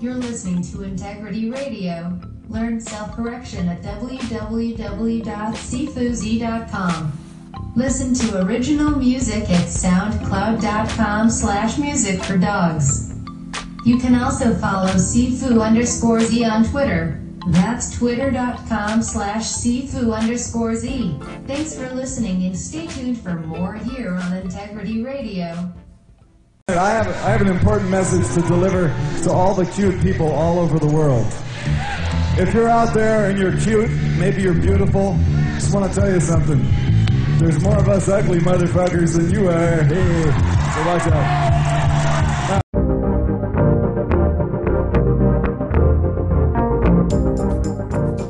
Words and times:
You're 0.00 0.14
listening 0.14 0.62
to 0.72 0.82
Integrity 0.82 1.50
Radio. 1.50 2.18
Learn 2.48 2.80
self-correction 2.80 3.68
at 3.68 3.82
www.cfuzi.com. 3.82 4.92
Listen 7.76 8.14
to 8.14 8.42
original 8.42 8.92
music 8.92 9.42
at 9.50 9.66
soundcloud.com 9.66 11.28
slash 11.28 11.76
music 11.76 12.24
for 12.24 12.38
dogs. 12.38 13.14
You 13.84 13.98
can 13.98 14.14
also 14.14 14.54
follow 14.54 14.88
Sifu 14.92 15.62
underscore 15.62 16.20
Z 16.20 16.46
on 16.46 16.64
Twitter. 16.64 17.20
That's 17.48 17.94
twitter.com 17.98 19.02
slash 19.02 19.42
Sifu 19.44 20.16
underscore 20.18 20.76
Z. 20.76 21.18
Thanks 21.46 21.76
for 21.76 21.90
listening 21.94 22.44
and 22.44 22.56
stay 22.56 22.86
tuned 22.86 23.20
for 23.20 23.34
more 23.34 23.74
here 23.74 24.14
on 24.14 24.32
Integrity 24.38 25.02
Radio. 25.02 25.70
I 26.78 26.90
have, 26.90 27.06
I 27.08 27.30
have 27.30 27.40
an 27.40 27.48
important 27.48 27.90
message 27.90 28.26
to 28.34 28.40
deliver 28.48 28.88
to 29.22 29.30
all 29.30 29.54
the 29.54 29.66
cute 29.66 30.00
people 30.00 30.30
all 30.30 30.58
over 30.58 30.78
the 30.78 30.86
world. 30.86 31.26
If 32.38 32.54
you're 32.54 32.68
out 32.68 32.94
there 32.94 33.30
and 33.30 33.38
you're 33.38 33.56
cute, 33.58 33.90
maybe 34.18 34.42
you're 34.42 34.54
beautiful, 34.54 35.18
just 35.54 35.74
want 35.74 35.92
to 35.92 36.00
tell 36.00 36.10
you 36.10 36.20
something. 36.20 36.62
There's 37.38 37.62
more 37.62 37.76
of 37.78 37.88
us 37.88 38.08
ugly 38.08 38.38
motherfuckers 38.38 39.16
than 39.16 39.30
you 39.30 39.48
are. 39.48 39.82
Hey, 39.82 40.30
so 40.74 40.86
watch 40.86 41.06
out. 41.06 41.60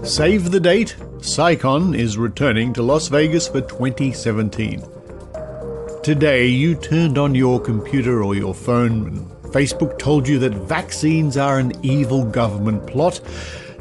Save 0.07 0.51
the 0.51 0.61
date. 0.61 0.97
CSICon 1.19 1.97
is 1.97 2.19
returning 2.19 2.73
to 2.73 2.83
Las 2.83 3.09
Vegas 3.09 3.47
for 3.49 3.61
2017. 3.61 5.00
Today, 6.03 6.47
you 6.47 6.77
turned 6.77 7.19
on 7.19 7.35
your 7.35 7.61
computer 7.61 8.23
or 8.25 8.35
your 8.35 8.55
phone, 8.55 9.07
and 9.07 9.31
Facebook 9.53 9.99
told 9.99 10.27
you 10.27 10.39
that 10.39 10.55
vaccines 10.55 11.37
are 11.37 11.59
an 11.59 11.73
evil 11.85 12.25
government 12.25 12.87
plot. 12.87 13.21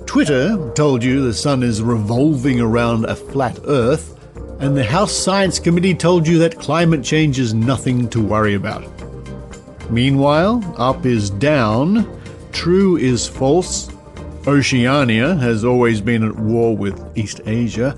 Twitter 0.05 0.70
told 0.76 1.02
you 1.02 1.22
the 1.22 1.34
sun 1.34 1.64
is 1.64 1.81
revolving 1.81 2.59
around 2.59 3.06
a 3.06 3.16
flat 3.16 3.58
Earth. 3.66 4.17
And 4.59 4.76
the 4.76 4.84
House 4.84 5.14
Science 5.14 5.59
Committee 5.59 5.95
told 5.95 6.28
you 6.28 6.38
that 6.39 6.59
climate 6.59 7.06
change 7.06 7.39
is 7.39 7.53
nothing 7.53 8.09
to 8.09 8.22
worry 8.22 8.56
about. 8.56 8.86
Meanwhile, 9.89 10.76
up 10.78 11.06
is 11.06 11.30
down, 11.30 12.06
true 12.52 12.98
is 12.98 13.30
false, 13.30 13.89
Oceania 14.45 15.36
has 15.36 15.64
always 15.64 16.02
been 16.02 16.23
at 16.23 16.36
war 16.36 16.76
with 16.76 17.02
East 17.17 17.39
Asia, 17.45 17.98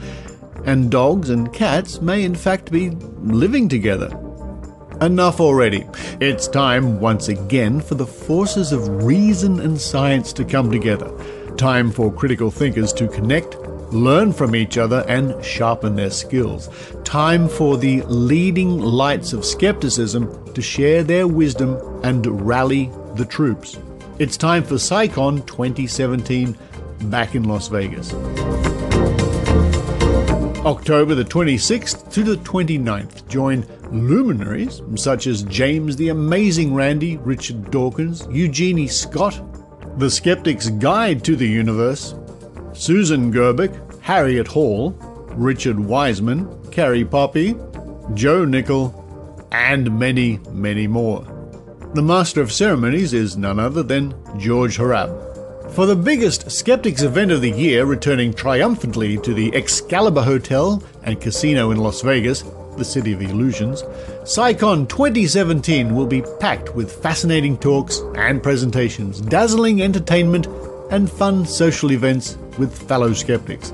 and 0.66 0.92
dogs 0.92 1.30
and 1.30 1.52
cats 1.54 2.02
may 2.02 2.24
in 2.24 2.36
fact 2.36 2.72
be 2.72 2.92
living 3.22 3.68
together. 3.70 4.10
Enough 5.02 5.40
already. 5.40 5.88
It's 6.20 6.48
time 6.48 7.00
once 7.00 7.28
again 7.28 7.82
for 7.82 7.96
the 7.96 8.06
forces 8.06 8.72
of 8.72 9.04
reason 9.04 9.60
and 9.60 9.80
science 9.80 10.32
to 10.34 10.46
come 10.46 10.72
together. 10.72 11.12
Time 11.58 11.92
for 11.92 12.14
critical 12.14 12.52
thinkers 12.52 12.94
to 12.94 13.08
connect, 13.08 13.56
learn 13.92 14.32
from 14.32 14.56
each 14.56 14.78
other, 14.78 15.04
and 15.08 15.44
sharpen 15.44 15.96
their 15.96 16.12
skills. 16.12 16.70
Time 17.04 17.50
for 17.50 17.78
the 17.78 18.04
leading 18.04 18.80
lights 18.80 19.34
of 19.34 19.44
skepticism 19.44 20.54
to 20.54 20.62
share 20.62 21.04
their 21.04 21.28
wisdom 21.28 21.78
and 22.04 22.46
rally 22.46 22.92
the 23.16 23.26
troops. 23.26 23.80
It's 24.20 24.38
time 24.38 24.64
for 24.64 24.76
CSICon 24.76 25.48
2017 25.48 26.56
back 27.06 27.34
in 27.34 27.46
Las 27.46 27.70
Vegas. 27.70 28.14
October 30.66 31.16
the 31.16 31.26
26th 31.26 32.12
to 32.14 32.22
the 32.22 32.36
29th, 32.36 33.28
join 33.28 33.66
luminaries 33.92 34.84
such 34.96 35.26
as 35.26 35.42
James 35.44 35.96
the 35.96 36.10
Amazing 36.10 36.76
Randi, 36.76 37.18
Richard 37.18 37.72
Dawkins, 37.72 38.28
Eugenie 38.30 38.86
Scott, 38.88 39.42
The 39.98 40.08
Skeptic's 40.08 40.70
Guide 40.70 41.24
to 41.24 41.36
the 41.36 41.48
Universe, 41.48 42.14
Susan 42.74 43.32
Gerbic, 43.32 43.74
Harriet 44.02 44.48
Hall, 44.48 44.92
Richard 45.32 45.80
Wiseman, 45.80 46.48
Carrie 46.70 47.06
Poppy, 47.06 47.56
Joe 48.14 48.46
Nickell, 48.46 48.94
and 49.52 49.98
many, 49.98 50.40
many 50.52 50.86
more. 50.86 51.24
The 51.96 52.04
Master 52.04 52.40
of 52.40 52.52
Ceremonies 52.52 53.14
is 53.14 53.36
none 53.36 53.60
other 53.60 53.82
than 53.82 54.14
George 54.38 54.78
Hrab. 54.78 55.31
For 55.74 55.86
the 55.86 55.96
biggest 55.96 56.52
skeptics 56.52 57.02
event 57.02 57.32
of 57.32 57.40
the 57.40 57.50
year, 57.50 57.86
returning 57.86 58.34
triumphantly 58.34 59.18
to 59.20 59.34
the 59.34 59.56
Excalibur 59.56 60.22
Hotel 60.22 60.84
and 61.04 61.22
Casino 61.22 61.72
in 61.72 61.78
Las 61.78 62.02
Vegas, 62.02 62.44
the 62.76 62.84
city 62.84 63.14
of 63.14 63.22
illusions, 63.22 63.84
CSICon 64.24 64.90
2017 64.90 65.96
will 65.96 66.06
be 66.06 66.24
packed 66.42 66.76
with 66.76 66.92
fascinating 67.02 67.58
talks 67.58 68.02
and 68.16 68.44
presentations, 68.44 69.22
dazzling 69.22 69.82
entertainment, 69.82 70.48
and 70.92 71.10
fun 71.10 71.46
social 71.46 71.94
events 71.94 72.38
with 72.60 72.78
fellow 72.90 73.14
skeptics. 73.14 73.72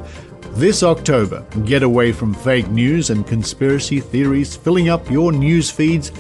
This 0.52 0.84
October, 0.84 1.44
get 1.66 1.82
away 1.82 2.12
from 2.12 2.36
fake 2.36 2.68
news 2.68 3.10
and 3.10 3.26
conspiracy 3.26 4.02
theories 4.02 4.56
filling 4.56 4.88
up 4.88 5.10
your 5.10 5.32
news 5.32 5.72
feeds 5.72 6.12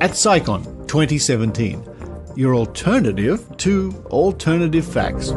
at 0.00 0.12
CSICon 0.12 0.64
2017 0.88 1.95
your 2.36 2.54
alternative 2.54 3.44
to 3.56 3.92
alternative 4.06 4.86
facts. 4.86 5.30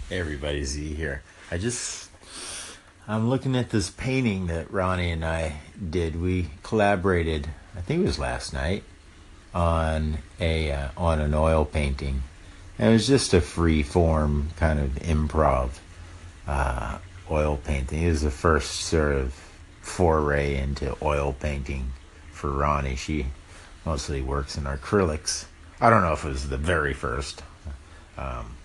Hey 0.08 0.20
everybody, 0.20 0.64
Z 0.64 0.94
here. 0.94 1.22
I 1.50 1.56
just 1.56 2.10
I'm 3.06 3.28
looking 3.28 3.54
at 3.54 3.68
this 3.68 3.90
painting 3.90 4.46
that 4.46 4.70
Ronnie 4.70 5.10
and 5.10 5.26
I 5.26 5.60
did. 5.90 6.18
We 6.18 6.48
collaborated, 6.62 7.48
I 7.76 7.82
think 7.82 8.00
it 8.00 8.06
was 8.06 8.18
last 8.18 8.54
night, 8.54 8.82
on 9.52 10.18
a 10.40 10.72
uh, 10.72 10.88
on 10.96 11.20
an 11.20 11.34
oil 11.34 11.66
painting. 11.66 12.22
And 12.78 12.88
it 12.88 12.92
was 12.94 13.06
just 13.06 13.34
a 13.34 13.42
free 13.42 13.82
form 13.82 14.48
kind 14.56 14.80
of 14.80 14.92
improv 14.94 15.80
uh, 16.46 16.96
oil 17.30 17.58
painting. 17.62 18.04
It 18.04 18.08
was 18.08 18.22
the 18.22 18.30
first 18.30 18.80
sort 18.80 19.14
of 19.14 19.34
foray 19.82 20.56
into 20.56 20.96
oil 21.02 21.36
painting 21.38 21.92
for 22.32 22.50
Ronnie. 22.50 22.96
She 22.96 23.26
mostly 23.84 24.22
works 24.22 24.56
in 24.56 24.64
acrylics. 24.64 25.44
I 25.78 25.90
don't 25.90 26.00
know 26.00 26.14
if 26.14 26.24
it 26.24 26.28
was 26.28 26.48
the 26.48 26.56
very 26.56 26.94
first, 26.94 27.42
um, 28.16 28.56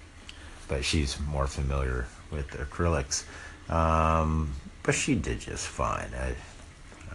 but 0.70 0.86
she's 0.86 1.20
more 1.20 1.48
familiar 1.48 2.08
with 2.32 2.48
acrylics. 2.52 3.26
Um, 3.70 4.54
but 4.84 4.96
she 4.96 5.16
did 5.16 5.40
just 5.40 5.68
fine. 5.68 6.10
I, 6.18 6.36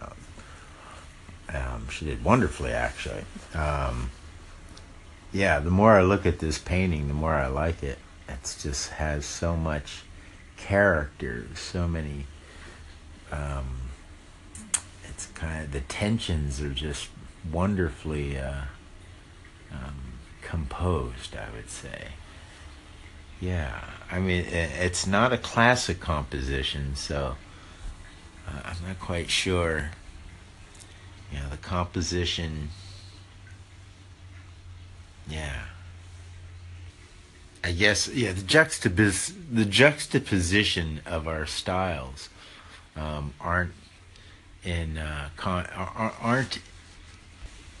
um, 0.01 0.13
um, 1.53 1.89
she 1.89 2.05
did 2.05 2.23
wonderfully, 2.23 2.71
actually. 2.71 3.23
Um, 3.53 4.11
yeah, 5.33 5.59
the 5.59 5.71
more 5.71 5.93
I 5.93 6.01
look 6.01 6.25
at 6.25 6.39
this 6.39 6.57
painting, 6.57 7.07
the 7.07 7.13
more 7.13 7.33
I 7.33 7.47
like 7.47 7.83
it. 7.83 7.99
It 8.29 8.57
just 8.61 8.91
has 8.91 9.25
so 9.25 9.55
much 9.55 10.03
character, 10.57 11.45
so 11.55 11.87
many. 11.87 12.25
Um, 13.31 13.89
it's 15.09 15.27
kind 15.27 15.65
of 15.65 15.71
the 15.71 15.81
tensions 15.81 16.61
are 16.61 16.69
just 16.69 17.09
wonderfully 17.51 18.37
uh, 18.37 18.61
um, 19.71 20.13
composed. 20.41 21.35
I 21.35 21.53
would 21.55 21.69
say. 21.69 22.09
Yeah, 23.39 23.83
I 24.11 24.19
mean, 24.19 24.45
it's 24.45 25.05
not 25.05 25.33
a 25.33 25.37
classic 25.37 25.99
composition, 25.99 26.95
so 26.95 27.35
uh, 28.47 28.61
I'm 28.63 28.87
not 28.87 28.99
quite 28.99 29.29
sure. 29.29 29.91
You 31.31 31.39
know, 31.39 31.49
the 31.49 31.57
composition. 31.57 32.69
Yeah. 35.27 35.63
I 37.63 37.71
guess 37.71 38.07
yeah 38.07 38.31
the 38.31 38.43
juxtapos 38.43 39.33
the 39.51 39.65
juxtaposition 39.65 41.01
of 41.03 41.27
our 41.27 41.47
styles 41.47 42.29
um, 42.95 43.33
aren't 43.41 43.73
in 44.63 44.99
uh, 44.99 45.29
con- 45.35 45.65
aren't 46.21 46.59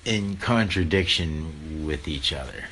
in 0.03 0.37
contradiction 0.37 1.85
with 1.85 2.07
each 2.07 2.33
other 2.33 2.65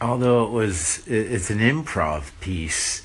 although 0.00 0.44
it 0.44 0.50
was 0.50 1.06
it's 1.06 1.50
an 1.50 1.58
improv 1.58 2.30
piece 2.40 3.04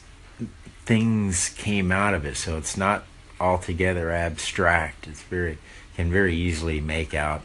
things 0.86 1.50
came 1.50 1.92
out 1.92 2.14
of 2.14 2.26
it 2.26 2.36
so 2.36 2.58
it's 2.58 2.76
not 2.76 3.06
altogether 3.40 4.12
abstract. 4.12 5.08
It's 5.08 5.22
very 5.22 5.58
can 5.96 6.12
very 6.12 6.36
easily 6.36 6.80
make 6.80 7.14
out 7.14 7.42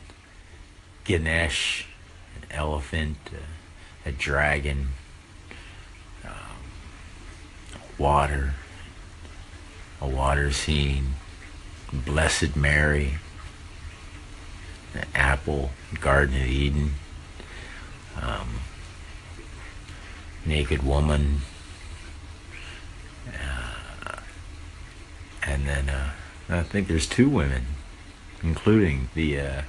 ganesh 1.05 1.87
an 2.37 2.49
elephant 2.51 3.17
a, 4.05 4.09
a 4.09 4.13
dragon 4.13 4.89
um, 6.25 6.33
water 7.99 8.55
a 10.01 10.07
water 10.07 10.51
scene 10.53 11.15
blessed 11.93 12.57
mary 12.57 13.19
the 14.97 15.19
apple, 15.19 15.71
Garden 16.01 16.37
of 16.37 16.47
Eden, 16.47 16.95
um, 18.21 18.56
naked 20.47 20.83
woman, 20.83 21.41
uh, 23.29 24.21
and 25.43 25.67
then 25.67 25.89
uh, 25.89 26.11
I 26.49 26.63
think 26.63 26.89
there's 26.89 27.07
two 27.07 27.29
women, 27.29 27.67
including 28.43 29.09
the 29.15 29.41
uh, 29.41 29.63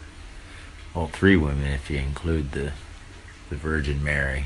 well, 0.93 1.07
three 1.07 1.35
women 1.35 1.65
if 1.71 1.89
you 1.89 1.97
include 1.97 2.51
the 2.51 2.73
the 3.49 3.55
Virgin 3.55 4.03
Mary. 4.03 4.45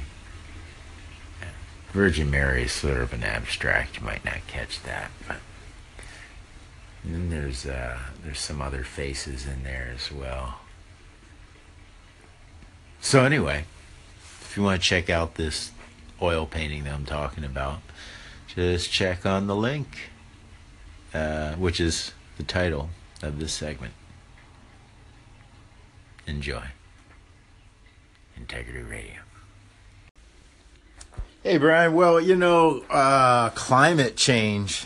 Virgin 1.91 2.31
Mary 2.31 2.63
is 2.63 2.71
sort 2.71 2.97
of 2.97 3.11
an 3.11 3.23
abstract. 3.23 3.97
You 3.97 4.05
might 4.05 4.23
not 4.23 4.47
catch 4.47 4.81
that, 4.83 5.11
but 5.27 5.37
and 7.03 7.13
then 7.13 7.29
there's 7.29 7.65
uh, 7.65 7.97
there's 8.23 8.39
some 8.39 8.61
other 8.61 8.83
faces 8.83 9.45
in 9.45 9.63
there 9.63 9.91
as 9.93 10.11
well. 10.11 10.59
So 13.01 13.23
anyway, 13.23 13.65
if 14.41 14.55
you 14.55 14.63
want 14.63 14.81
to 14.81 14.87
check 14.87 15.09
out 15.09 15.35
this 15.35 15.71
oil 16.21 16.45
painting 16.45 16.83
that 16.83 16.93
I'm 16.93 17.05
talking 17.05 17.43
about, 17.43 17.81
just 18.47 18.91
check 18.91 19.25
on 19.25 19.47
the 19.47 19.55
link, 19.55 20.11
uh, 21.13 21.53
which 21.53 21.79
is 21.79 22.13
the 22.37 22.43
title 22.43 22.89
of 23.21 23.39
this 23.39 23.53
segment. 23.53 23.93
Enjoy. 26.27 26.63
Integrity 28.37 28.81
Radio. 28.81 29.21
Hey, 31.43 31.57
Brian. 31.57 31.93
Well, 31.93 32.19
you 32.19 32.35
know, 32.35 32.83
uh, 32.89 33.49
climate 33.51 34.15
change 34.15 34.85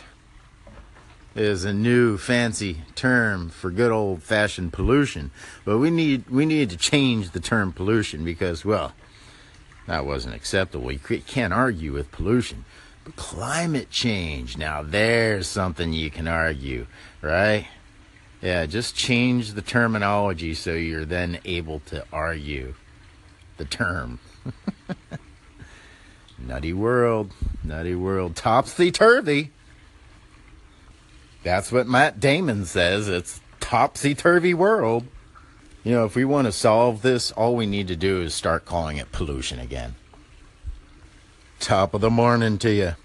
is 1.36 1.66
a 1.66 1.74
new 1.74 2.18
fancy 2.18 2.82
term 2.96 3.50
for 3.50 3.70
good 3.70 3.92
old 3.92 4.24
fashioned 4.24 4.72
pollution. 4.72 5.32
But 5.66 5.80
we 5.80 5.90
need 5.90 6.30
we 6.30 6.46
need 6.46 6.70
to 6.70 6.78
change 6.78 7.32
the 7.32 7.42
term 7.42 7.74
pollution 7.74 8.24
because, 8.24 8.64
well, 8.64 8.94
that 9.88 10.06
wasn't 10.06 10.36
acceptable. 10.36 10.92
You 10.92 11.00
can't 11.00 11.54
argue 11.54 11.94
with 11.94 12.12
pollution. 12.12 12.66
But 13.04 13.16
climate 13.16 13.92
change, 13.92 14.58
now 14.58 14.82
there's 14.82 15.48
something 15.48 15.94
you 15.94 16.10
can 16.10 16.28
argue, 16.28 16.88
right? 17.22 17.68
Yeah, 18.42 18.66
just 18.66 18.96
change 18.96 19.54
the 19.54 19.62
terminology 19.62 20.54
so 20.54 20.74
you're 20.74 21.06
then 21.06 21.40
able 21.46 21.82
to 21.88 22.04
argue 22.12 22.74
the 23.58 23.66
term. 23.66 24.20
nutty 26.40 26.74
world, 26.74 27.32
nutty 27.64 27.96
world, 27.96 28.36
topsy 28.36 28.92
turvy. 28.92 29.52
That's 31.44 31.72
what 31.72 31.88
Matt 31.88 32.20
Damon 32.20 32.66
says. 32.66 33.08
It's 33.08 33.40
topsy 33.60 34.16
turvy 34.16 34.54
world. 34.56 35.06
You 35.86 35.92
know, 35.92 36.06
if 36.06 36.16
we 36.16 36.26
want 36.26 36.48
to 36.48 36.52
solve 36.52 37.04
this, 37.04 37.32
all 37.34 37.56
we 37.56 37.68
need 37.68 37.88
to 37.90 37.96
do 37.96 38.24
is 38.24 38.34
start 38.34 38.66
calling 38.66 38.98
it 38.98 39.12
pollution 39.12 39.60
again. 39.60 39.94
Top 41.60 41.94
of 41.94 42.02
the 42.02 42.10
morning 42.10 42.58
to 42.58 42.74
you. 42.74 42.96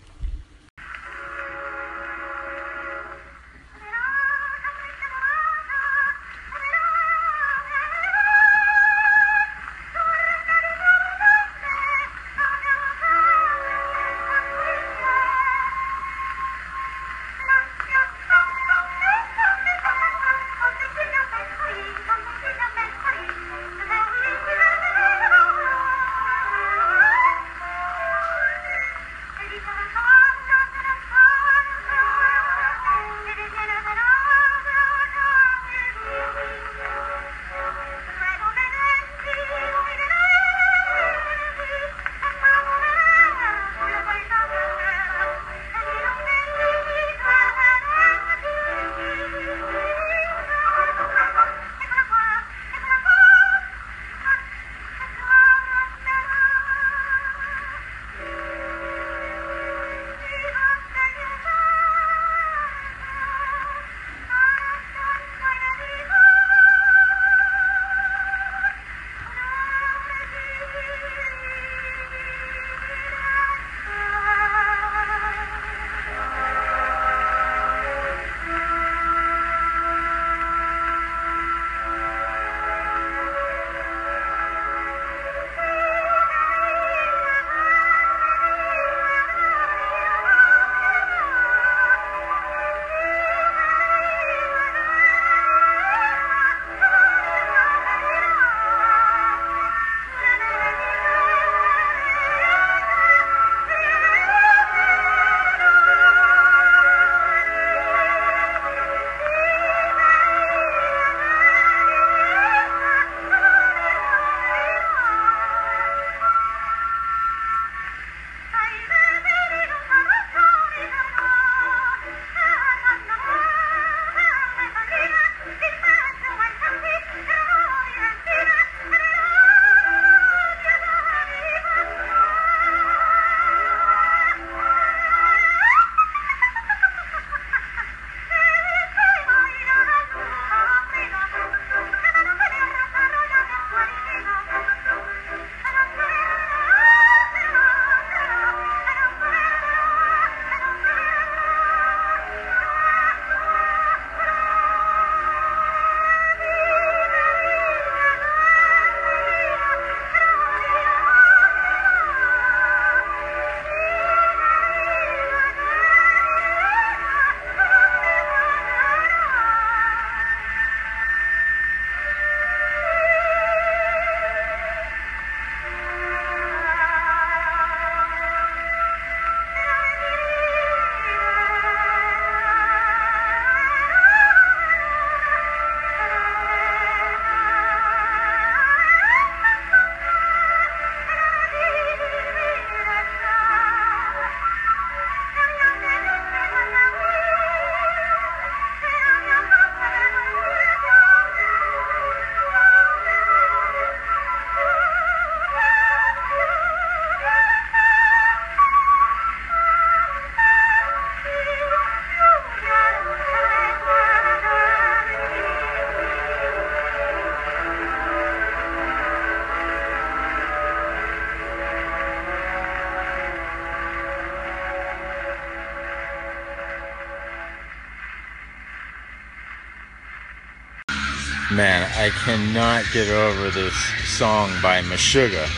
Man, 231.53 231.83
I 231.97 232.11
cannot 232.11 232.85
get 232.93 233.09
over 233.09 233.51
this 233.51 233.75
song 234.05 234.53
by 234.63 234.83
Meshuggah 234.83 235.49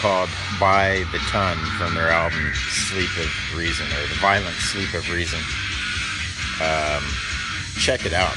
called 0.00 0.30
By 0.58 1.04
the 1.12 1.18
Ton 1.28 1.58
from 1.76 1.94
their 1.94 2.08
album 2.08 2.52
Sleep 2.70 3.10
of 3.18 3.58
Reason 3.58 3.84
or 3.86 4.06
The 4.08 4.14
Violent 4.14 4.56
Sleep 4.56 4.94
of 4.94 5.10
Reason. 5.10 5.38
Um, 6.62 7.04
check 7.78 8.06
it 8.06 8.14
out. 8.14 8.34